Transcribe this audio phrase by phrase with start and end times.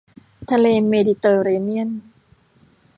[0.51, 1.89] ทะเลเมดิเตอร์เรเนียน